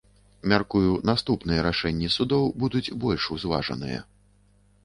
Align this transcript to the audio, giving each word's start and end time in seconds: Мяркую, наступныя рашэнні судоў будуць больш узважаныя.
Мяркую, 0.51 0.93
наступныя 1.09 1.59
рашэнні 1.69 2.09
судоў 2.17 2.49
будуць 2.65 2.93
больш 3.05 3.29
узважаныя. 3.37 3.99